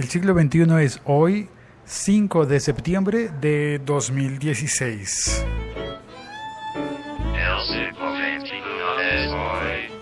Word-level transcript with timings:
El 0.00 0.08
siglo 0.08 0.32
XXI 0.32 0.82
es 0.82 0.98
hoy, 1.04 1.50
5 1.84 2.46
de 2.46 2.58
septiembre 2.58 3.30
de 3.38 3.82
2016. 3.84 5.44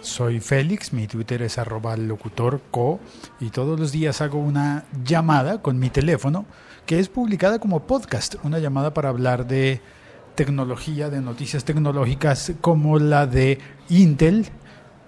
Soy 0.00 0.38
Félix, 0.38 0.92
mi 0.92 1.08
Twitter 1.08 1.42
es 1.42 1.58
arroba 1.58 1.96
locutorco 1.96 3.00
y 3.40 3.50
todos 3.50 3.80
los 3.80 3.90
días 3.90 4.20
hago 4.20 4.38
una 4.38 4.84
llamada 5.04 5.62
con 5.62 5.80
mi 5.80 5.90
teléfono 5.90 6.46
que 6.86 7.00
es 7.00 7.08
publicada 7.08 7.58
como 7.58 7.84
podcast, 7.88 8.36
una 8.44 8.60
llamada 8.60 8.94
para 8.94 9.08
hablar 9.08 9.48
de 9.48 9.80
tecnología, 10.36 11.10
de 11.10 11.20
noticias 11.20 11.64
tecnológicas 11.64 12.52
como 12.60 13.00
la 13.00 13.26
de 13.26 13.58
Intel, 13.88 14.46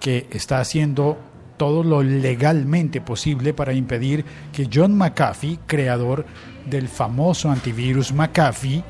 que 0.01 0.27
está 0.31 0.59
haciendo 0.59 1.17
todo 1.61 1.83
lo 1.83 2.01
legalmente 2.01 3.01
posible 3.01 3.53
para 3.53 3.71
impedir 3.71 4.25
que 4.51 4.67
John 4.73 4.97
McAfee, 4.97 5.59
creador 5.67 6.25
del 6.65 6.87
famoso 6.87 7.51
antivirus 7.51 8.11
McAfee, 8.11 8.83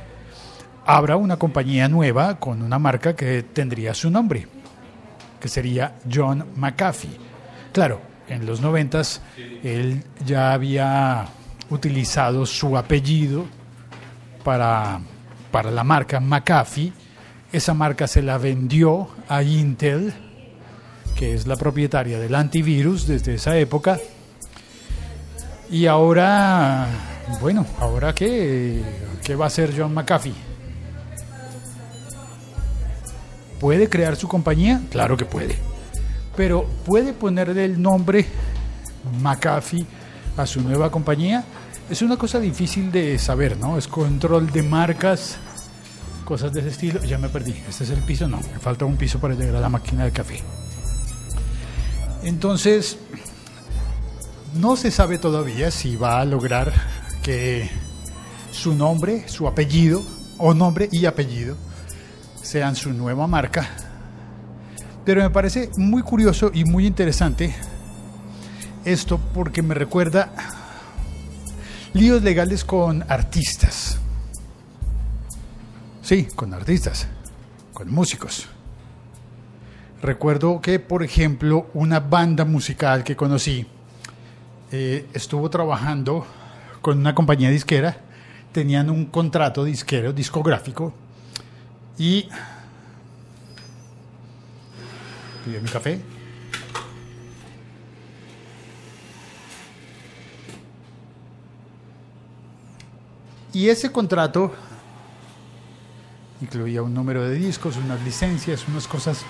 abra 0.86 1.18
una 1.18 1.36
compañía 1.36 1.90
nueva 1.90 2.40
con 2.40 2.62
una 2.62 2.80
marca 2.80 3.14
que 3.14 3.44
tendría 3.44 3.94
su 3.94 4.10
nombre, 4.10 4.48
que 5.42 5.50
sería 5.50 5.98
John 6.10 6.46
McAfee. 6.56 7.18
Claro, 7.74 8.00
en 8.30 8.46
los 8.46 8.62
noventas 8.62 9.22
él 9.64 10.02
ya 10.26 10.54
había 10.54 11.26
utilizado 11.70 12.46
su 12.46 12.78
apellido 12.78 13.48
para, 14.46 15.02
para 15.52 15.72
la 15.72 15.84
marca 15.84 16.22
McAfee. 16.22 16.94
Esa 17.52 17.74
marca 17.74 18.08
se 18.08 18.22
la 18.22 18.38
vendió 18.38 19.10
a 19.28 19.44
Intel 19.44 20.31
que 21.22 21.36
es 21.36 21.46
la 21.46 21.56
propietaria 21.56 22.20
del 22.20 22.34
antivirus 22.34 23.06
desde 23.06 23.36
esa 23.36 23.56
época. 23.56 24.00
Y 25.70 25.86
ahora, 25.86 26.88
bueno, 27.40 27.64
ahora 27.80 28.16
qué, 28.16 28.82
qué 29.24 29.36
va 29.36 29.46
a 29.46 29.48
hacer 29.48 29.72
John 29.78 29.94
McAfee? 29.94 30.34
¿Puede 33.60 33.88
crear 33.88 34.16
su 34.16 34.28
compañía? 34.28 34.82
Claro 34.90 35.16
que 35.16 35.26
puede. 35.26 35.58
Pero 36.36 36.66
¿puede 36.88 37.14
ponerle 37.14 37.66
el 37.66 37.80
nombre 37.80 38.26
McAfee 39.22 39.86
a 40.38 40.48
su 40.48 40.60
nueva 40.62 40.90
compañía? 40.90 41.44
Es 41.88 42.02
una 42.02 42.18
cosa 42.18 42.40
difícil 42.40 42.92
de 42.92 43.20
saber, 43.20 43.58
¿no? 43.58 43.78
Es 43.78 43.88
control 43.88 44.50
de 44.50 44.64
marcas, 44.64 45.38
cosas 46.26 46.52
de 46.52 46.62
ese 46.62 46.70
estilo. 46.70 47.04
Ya 47.04 47.20
me 47.20 47.30
perdí. 47.30 47.54
¿Este 47.70 47.84
es 47.84 47.92
el 47.92 48.02
piso? 48.02 48.28
No, 48.28 48.38
me 48.38 48.58
falta 48.60 48.86
un 48.86 48.98
piso 48.98 49.20
para 49.20 49.36
llegar 49.36 49.58
a 49.58 49.60
la 49.60 49.70
máquina 49.70 50.04
de 50.04 50.12
café. 50.12 50.42
Entonces, 52.24 52.98
no 54.54 54.76
se 54.76 54.92
sabe 54.92 55.18
todavía 55.18 55.72
si 55.72 55.96
va 55.96 56.20
a 56.20 56.26
lograr 56.26 56.72
que 57.24 57.70
su 58.52 58.76
nombre, 58.76 59.28
su 59.28 59.48
apellido, 59.48 60.04
o 60.38 60.54
nombre 60.54 60.90
y 60.92 61.06
apellido, 61.06 61.56
sean 62.42 62.76
su 62.76 62.94
nueva 62.94 63.28
marca. 63.28 63.70
Pero 65.06 65.22
me 65.22 65.30
parece 65.30 65.70
muy 65.78 66.02
curioso 66.04 66.52
y 66.54 66.64
muy 66.66 66.86
interesante 66.86 67.56
esto 68.86 69.20
porque 69.34 69.62
me 69.62 69.74
recuerda 69.74 70.32
líos 71.94 72.22
legales 72.24 72.64
con 72.64 73.04
artistas. 73.10 73.98
Sí, 76.02 76.28
con 76.36 76.54
artistas, 76.54 77.08
con 77.74 77.92
músicos. 77.92 78.48
Recuerdo 80.02 80.62
que, 80.62 80.80
por 80.80 81.04
ejemplo, 81.04 81.70
una 81.76 82.00
banda 82.00 82.44
musical 82.44 83.04
que 83.04 83.16
conocí 83.16 83.68
eh, 84.72 85.08
estuvo 85.14 85.48
trabajando 85.50 86.26
con 86.82 86.98
una 86.98 87.14
compañía 87.14 87.52
disquera, 87.52 87.98
tenían 88.52 88.90
un 88.90 89.06
contrato 89.06 89.64
disquero, 89.64 90.12
discográfico, 90.12 90.92
y... 92.00 92.28
Pidió 95.46 95.62
mi 95.62 95.70
café. 95.70 96.02
Y 103.54 103.70
ese 103.70 103.92
contrato 103.92 104.52
incluía 106.42 106.82
un 106.82 106.94
número 106.94 107.28
de 107.28 107.36
discos, 107.36 107.78
unas 107.78 108.02
licencias, 108.04 108.68
unas 108.68 108.88
cosas 108.88 109.26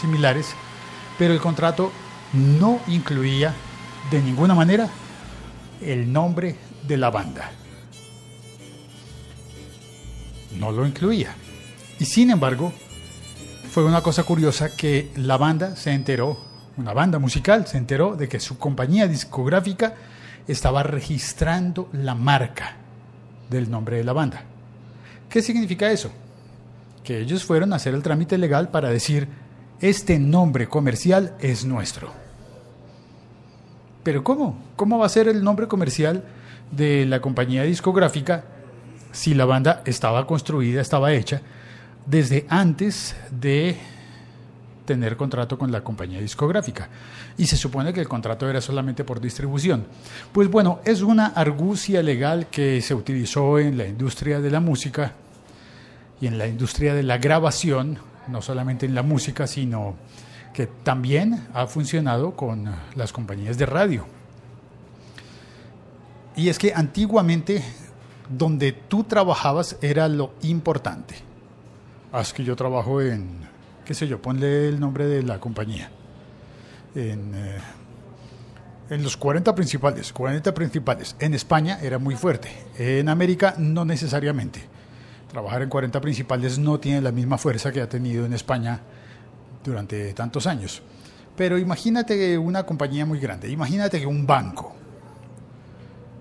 similares, 0.00 0.54
pero 1.18 1.32
el 1.32 1.40
contrato 1.40 1.92
no 2.32 2.80
incluía 2.88 3.54
de 4.10 4.20
ninguna 4.22 4.54
manera 4.54 4.88
el 5.80 6.12
nombre 6.12 6.56
de 6.86 6.96
la 6.96 7.10
banda. 7.10 7.50
No 10.58 10.72
lo 10.72 10.86
incluía. 10.86 11.34
Y 11.98 12.04
sin 12.04 12.30
embargo, 12.30 12.72
fue 13.70 13.84
una 13.84 14.02
cosa 14.02 14.24
curiosa 14.24 14.74
que 14.74 15.10
la 15.16 15.36
banda 15.36 15.76
se 15.76 15.92
enteró, 15.92 16.38
una 16.76 16.92
banda 16.92 17.18
musical 17.18 17.66
se 17.66 17.78
enteró 17.78 18.16
de 18.16 18.28
que 18.28 18.40
su 18.40 18.58
compañía 18.58 19.06
discográfica 19.06 19.94
estaba 20.48 20.82
registrando 20.82 21.88
la 21.92 22.14
marca 22.14 22.76
del 23.48 23.70
nombre 23.70 23.98
de 23.98 24.04
la 24.04 24.12
banda. 24.12 24.42
¿Qué 25.28 25.42
significa 25.42 25.90
eso? 25.90 26.10
Que 27.04 27.20
ellos 27.20 27.44
fueron 27.44 27.72
a 27.72 27.76
hacer 27.76 27.94
el 27.94 28.02
trámite 28.02 28.38
legal 28.38 28.68
para 28.70 28.88
decir, 28.88 29.28
este 29.80 30.18
nombre 30.18 30.68
comercial 30.68 31.34
es 31.40 31.64
nuestro. 31.64 32.12
Pero 34.02 34.24
¿cómo? 34.24 34.58
¿Cómo 34.76 34.98
va 34.98 35.06
a 35.06 35.10
ser 35.10 35.28
el 35.28 35.42
nombre 35.42 35.68
comercial 35.68 36.24
de 36.70 37.06
la 37.06 37.20
compañía 37.20 37.62
discográfica 37.64 38.44
si 39.12 39.34
la 39.34 39.44
banda 39.44 39.82
estaba 39.84 40.26
construida, 40.26 40.80
estaba 40.80 41.12
hecha 41.12 41.42
desde 42.06 42.46
antes 42.48 43.16
de 43.30 43.76
tener 44.84 45.16
contrato 45.16 45.58
con 45.58 45.70
la 45.70 45.84
compañía 45.84 46.20
discográfica. 46.20 46.88
Y 47.38 47.46
se 47.46 47.56
supone 47.56 47.92
que 47.92 48.00
el 48.00 48.08
contrato 48.08 48.48
era 48.48 48.60
solamente 48.60 49.04
por 49.04 49.20
distribución. 49.20 49.86
Pues 50.32 50.48
bueno, 50.48 50.80
es 50.84 51.02
una 51.02 51.26
argucia 51.26 52.02
legal 52.02 52.48
que 52.50 52.80
se 52.82 52.94
utilizó 52.94 53.58
en 53.58 53.78
la 53.78 53.86
industria 53.86 54.40
de 54.40 54.50
la 54.50 54.60
música 54.60 55.12
y 56.20 56.26
en 56.26 56.38
la 56.38 56.48
industria 56.48 56.94
de 56.94 57.02
la 57.02 57.18
grabación 57.18 57.98
no 58.30 58.42
solamente 58.42 58.86
en 58.86 58.94
la 58.94 59.02
música, 59.02 59.46
sino 59.46 59.96
que 60.52 60.66
también 60.66 61.48
ha 61.54 61.66
funcionado 61.66 62.36
con 62.36 62.70
las 62.94 63.12
compañías 63.12 63.58
de 63.58 63.66
radio. 63.66 64.06
Y 66.36 66.48
es 66.48 66.58
que 66.58 66.72
antiguamente 66.74 67.62
donde 68.28 68.72
tú 68.72 69.04
trabajabas 69.04 69.76
era 69.82 70.08
lo 70.08 70.32
importante. 70.42 71.16
Haz 72.12 72.32
que 72.32 72.44
yo 72.44 72.56
trabajo 72.56 73.00
en, 73.00 73.40
qué 73.84 73.94
sé 73.94 74.08
yo, 74.08 74.20
ponle 74.20 74.68
el 74.68 74.80
nombre 74.80 75.06
de 75.06 75.22
la 75.22 75.38
compañía. 75.38 75.90
En, 76.94 77.34
eh, 77.34 77.58
en 78.90 79.02
los 79.02 79.16
40 79.16 79.54
principales, 79.54 80.12
40 80.12 80.52
principales. 80.52 81.14
En 81.20 81.34
España 81.34 81.78
era 81.80 81.98
muy 81.98 82.16
fuerte, 82.16 82.50
en 82.78 83.08
América 83.08 83.54
no 83.58 83.84
necesariamente 83.84 84.79
trabajar 85.30 85.62
en 85.62 85.68
40 85.68 86.00
principales 86.00 86.58
no 86.58 86.78
tiene 86.78 87.00
la 87.00 87.12
misma 87.12 87.38
fuerza 87.38 87.72
que 87.72 87.80
ha 87.80 87.88
tenido 87.88 88.26
en 88.26 88.32
España 88.32 88.80
durante 89.64 90.12
tantos 90.12 90.46
años. 90.46 90.82
Pero 91.36 91.58
imagínate 91.58 92.36
una 92.36 92.64
compañía 92.64 93.06
muy 93.06 93.18
grande, 93.18 93.48
imagínate 93.48 94.00
que 94.00 94.06
un 94.06 94.26
banco, 94.26 94.74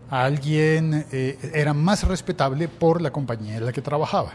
alguien 0.09 1.05
eh, 1.11 1.37
era 1.53 1.73
más 1.73 2.03
respetable 2.03 2.67
por 2.67 3.01
la 3.01 3.11
compañía 3.11 3.57
en 3.57 3.65
la 3.65 3.73
que 3.73 3.81
trabajaba. 3.81 4.33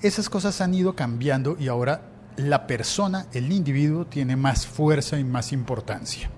Esas 0.00 0.28
cosas 0.28 0.60
han 0.60 0.74
ido 0.74 0.94
cambiando 0.94 1.56
y 1.58 1.68
ahora 1.68 2.02
la 2.36 2.66
persona, 2.66 3.26
el 3.32 3.52
individuo, 3.52 4.06
tiene 4.06 4.36
más 4.36 4.66
fuerza 4.66 5.18
y 5.18 5.24
más 5.24 5.52
importancia. 5.52 6.30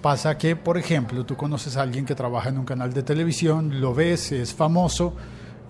Pasa 0.00 0.36
que, 0.36 0.56
por 0.56 0.78
ejemplo, 0.78 1.24
tú 1.24 1.36
conoces 1.36 1.76
a 1.76 1.82
alguien 1.82 2.04
que 2.04 2.14
trabaja 2.14 2.48
en 2.48 2.58
un 2.58 2.64
canal 2.64 2.92
de 2.92 3.02
televisión, 3.02 3.80
lo 3.80 3.94
ves, 3.94 4.32
es 4.32 4.52
famoso 4.52 5.14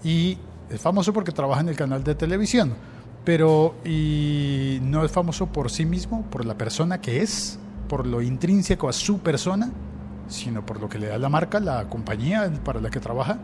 y 0.03 0.39
es 0.71 0.81
famoso 0.81 1.13
porque 1.13 1.33
trabaja 1.33 1.61
en 1.61 1.69
el 1.69 1.77
canal 1.77 2.03
de 2.05 2.15
televisión, 2.15 2.75
pero 3.25 3.75
y 3.85 4.79
no 4.83 5.05
es 5.05 5.11
famoso 5.11 5.47
por 5.47 5.71
sí 5.71 5.85
mismo, 5.85 6.23
por 6.31 6.45
la 6.45 6.57
persona 6.57 7.01
que 7.01 7.23
es, 7.23 7.59
por 7.89 8.07
lo 8.07 8.23
intrínseco 8.23 8.89
a 8.89 8.93
su 8.93 9.19
persona, 9.21 9.71
sino 10.29 10.65
por 10.65 10.81
lo 10.81 10.89
que 10.89 10.99
le 10.99 11.09
da 11.09 11.19
la 11.19 11.29
marca, 11.29 11.61
la 11.61 11.89
compañía 11.89 12.51
para 12.65 12.81
la 12.81 12.91
que 12.91 13.01
trabaja. 13.01 13.39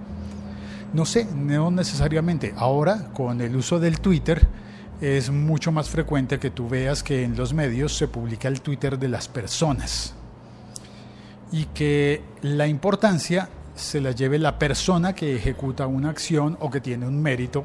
No 0.93 1.05
sé, 1.05 1.27
no 1.35 1.71
necesariamente. 1.71 2.55
Ahora, 2.57 3.11
con 3.13 3.41
el 3.41 3.55
uso 3.55 3.79
del 3.79 4.01
Twitter, 4.01 4.49
es 5.01 5.31
mucho 5.31 5.71
más 5.71 5.91
frecuente 5.91 6.39
que 6.39 6.51
tú 6.51 6.69
veas 6.69 7.03
que 7.03 7.23
en 7.23 7.37
los 7.37 7.53
medios 7.53 7.97
se 7.97 8.09
publica 8.09 8.49
el 8.49 8.63
Twitter 8.63 8.99
de 8.99 9.09
las 9.09 9.29
personas 9.29 10.15
y 11.53 11.67
que 11.67 12.23
la 12.43 12.67
importancia 12.67 13.49
se 13.79 14.01
la 14.01 14.11
lleve 14.11 14.39
la 14.39 14.59
persona 14.59 15.15
que 15.15 15.37
ejecuta 15.37 15.87
una 15.87 16.11
acción 16.11 16.57
o 16.61 16.71
que 16.71 16.81
tiene 16.81 17.07
un 17.07 17.23
mérito. 17.23 17.65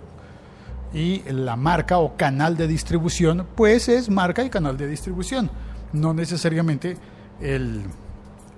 Y 0.93 1.23
la 1.23 1.55
marca 1.55 1.97
o 1.97 2.15
canal 2.15 2.55
de 2.55 2.67
distribución, 2.67 3.47
pues 3.55 3.89
es 3.89 4.09
marca 4.09 4.43
y 4.43 4.49
canal 4.49 4.77
de 4.77 4.87
distribución, 4.87 5.49
no 5.91 6.13
necesariamente 6.13 6.97
el, 7.41 7.83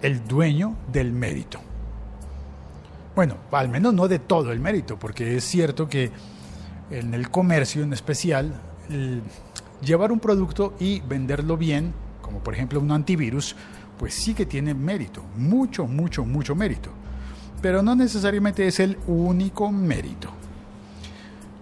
el 0.02 0.28
dueño 0.28 0.75
del 0.92 1.13
mérito. 1.13 1.60
Bueno, 3.16 3.38
al 3.52 3.69
menos 3.69 3.94
no 3.94 4.10
de 4.10 4.19
todo 4.19 4.51
el 4.51 4.60
mérito, 4.60 5.00
porque 5.00 5.38
es 5.38 5.46
cierto 5.46 5.88
que 5.88 6.12
en 6.92 7.13
el 7.13 7.30
comercio 7.30 7.84
en 7.84 7.94
especial, 7.94 8.54
llevar 9.81 10.12
un 10.12 10.19
producto 10.19 10.74
y 10.78 11.00
venderlo 11.00 11.56
bien, 11.56 11.94
como 12.22 12.40
por 12.40 12.54
ejemplo 12.54 12.81
un 12.81 12.92
antivirus, 12.92 13.56
pues 13.98 14.13
sí 14.13 14.34
que 14.34 14.46
tiene 14.46 14.74
mérito, 14.74 15.24
mucho, 15.38 15.88
mucho, 15.88 16.25
mucho 16.25 16.54
mérito. 16.54 16.92
Pero 17.66 17.82
no 17.82 17.96
necesariamente 17.96 18.68
es 18.68 18.80
el 18.80 18.96
único 19.08 19.72
mérito. 19.72 20.30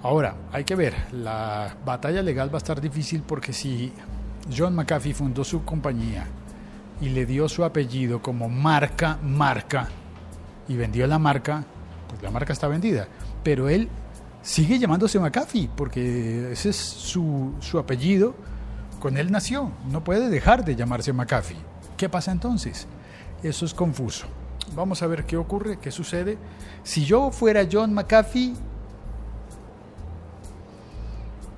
Ahora, 0.02 0.36
hay 0.52 0.66
que 0.66 0.76
ver, 0.76 0.94
la 1.14 1.78
batalla 1.86 2.22
legal 2.22 2.50
va 2.50 2.56
a 2.56 2.58
estar 2.58 2.82
difícil 2.82 3.24
porque 3.26 3.54
si 3.54 3.94
John 4.54 4.76
McAfee 4.76 5.14
fundó 5.14 5.46
su 5.46 5.64
compañía 5.64 6.28
y 7.00 7.08
le 7.08 7.26
dio 7.26 7.48
su 7.48 7.64
apellido 7.64 8.22
como 8.22 8.50
marca, 8.50 9.18
marca, 9.24 9.88
y 10.68 10.76
vendió 10.76 11.08
la 11.08 11.20
marca, 11.20 11.64
pues 12.10 12.22
la 12.22 12.32
marca 12.32 12.52
está 12.52 12.68
vendida. 12.68 13.08
Pero 13.42 13.70
él 13.70 13.88
sigue 14.42 14.80
llamándose 14.80 15.22
McAfee 15.22 15.70
porque 15.74 16.52
ese 16.52 16.72
es 16.72 16.76
su, 16.76 17.54
su 17.62 17.80
apellido, 17.80 18.36
con 19.00 19.16
él 19.16 19.32
nació, 19.32 19.72
no 19.90 20.04
puede 20.04 20.28
dejar 20.28 20.66
de 20.66 20.76
llamarse 20.76 21.14
McAfee. 21.14 21.56
¿Qué 21.96 22.10
pasa 22.10 22.34
entonces? 22.34 22.88
Eso 23.42 23.64
es 23.64 23.74
confuso. 23.74 24.28
Vamos 24.75 25.02
a 25.04 25.08
ver 25.08 25.25
qué 25.25 25.38
ocurre, 25.38 25.78
qué 25.78 25.92
sucede. 25.92 26.38
Si 26.84 27.06
yo 27.06 27.31
fuera 27.31 27.68
John 27.72 27.94
McAfee, 27.94 28.54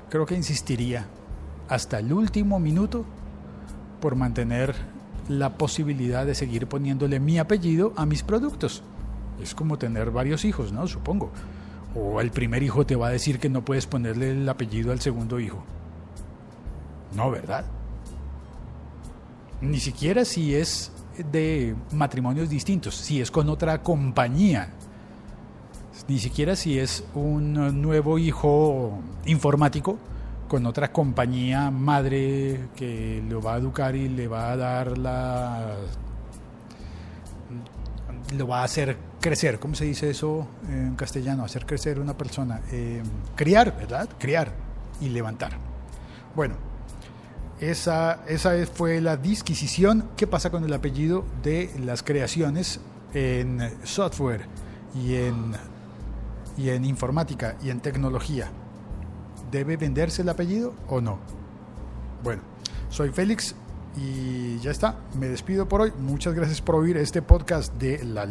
creo 0.09 0.25
que 0.25 0.35
insistiría 0.35 1.07
hasta 1.69 1.99
el 1.99 2.11
último 2.13 2.59
minuto 2.59 3.05
por 4.01 4.15
mantener 4.15 4.75
la 5.29 5.57
posibilidad 5.57 6.25
de 6.25 6.35
seguir 6.35 6.67
poniéndole 6.67 7.19
mi 7.19 7.39
apellido 7.39 7.93
a 7.95 8.05
mis 8.05 8.23
productos. 8.23 8.83
Es 9.41 9.55
como 9.55 9.77
tener 9.77 10.11
varios 10.11 10.45
hijos, 10.45 10.71
¿no? 10.71 10.87
Supongo. 10.87 11.31
O 11.95 12.21
el 12.21 12.31
primer 12.31 12.61
hijo 12.63 12.85
te 12.85 12.95
va 12.95 13.07
a 13.07 13.11
decir 13.11 13.39
que 13.39 13.49
no 13.49 13.63
puedes 13.63 13.87
ponerle 13.87 14.31
el 14.31 14.47
apellido 14.47 14.91
al 14.91 14.99
segundo 14.99 15.39
hijo. 15.39 15.63
No, 17.15 17.31
¿verdad? 17.31 17.65
Ni 19.61 19.79
siquiera 19.79 20.25
si 20.25 20.53
es 20.53 20.91
de 21.31 21.75
matrimonios 21.91 22.49
distintos, 22.49 22.95
si 22.95 23.21
es 23.21 23.31
con 23.31 23.49
otra 23.49 23.81
compañía. 23.81 24.69
Ni 26.07 26.19
siquiera 26.19 26.55
si 26.55 26.77
es 26.77 27.03
un 27.15 27.81
nuevo 27.81 28.19
hijo 28.19 28.99
informático 29.25 29.97
con 30.47 30.65
otra 30.65 30.91
compañía 30.91 31.71
madre 31.71 32.67
que 32.75 33.23
lo 33.27 33.41
va 33.41 33.55
a 33.55 33.57
educar 33.57 33.95
y 33.95 34.09
le 34.09 34.27
va 34.27 34.51
a 34.51 34.57
dar 34.57 34.97
la 34.97 35.75
lo 38.37 38.47
va 38.47 38.61
a 38.61 38.63
hacer 38.63 38.97
crecer, 39.21 39.59
¿cómo 39.59 39.75
se 39.75 39.85
dice 39.85 40.09
eso 40.09 40.47
en 40.69 40.95
castellano? 40.95 41.43
Hacer 41.43 41.65
crecer 41.65 41.99
una 41.99 42.17
persona, 42.17 42.61
eh, 42.71 43.01
criar, 43.35 43.75
¿verdad? 43.77 44.09
Criar 44.17 44.51
y 45.01 45.09
levantar. 45.09 45.51
Bueno, 46.35 46.55
esa, 47.59 48.23
esa 48.27 48.53
fue 48.65 49.01
la 49.01 49.17
disquisición. 49.17 50.09
¿Qué 50.17 50.27
pasa 50.27 50.49
con 50.49 50.63
el 50.63 50.73
apellido 50.73 51.25
de 51.43 51.71
las 51.79 52.03
creaciones 52.03 52.79
en 53.13 53.61
software 53.83 54.45
y 54.93 55.15
en, 55.15 55.53
y 56.57 56.69
en 56.69 56.85
informática 56.85 57.55
y 57.63 57.69
en 57.69 57.79
tecnología? 57.79 58.49
¿Debe 59.51 59.77
venderse 59.77 60.21
el 60.21 60.29
apellido 60.29 60.73
o 60.87 61.01
no? 61.01 61.19
Bueno, 62.23 62.41
soy 62.89 63.09
Félix 63.09 63.55
y 63.95 64.59
ya 64.59 64.71
está. 64.71 64.99
Me 65.17 65.27
despido 65.27 65.67
por 65.67 65.81
hoy. 65.81 65.93
Muchas 65.97 66.33
gracias 66.33 66.61
por 66.61 66.75
oír 66.75 66.97
este 66.97 67.21
podcast 67.21 67.73
de 67.75 68.03
la 68.03 68.25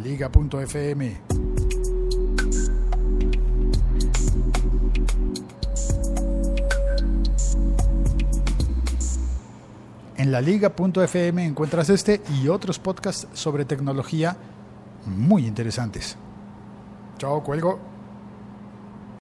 En 10.25 10.31
la 10.31 10.41
liga.fm 10.41 11.45
encuentras 11.45 11.91
este 11.91 12.19
y 12.41 12.47
otros 12.47 12.79
podcasts 12.79 13.27
sobre 13.33 13.63
tecnología 13.63 14.35
muy 15.05 15.45
interesantes. 15.45 16.17
Chao, 17.19 17.43
cuelgo. 17.43 17.94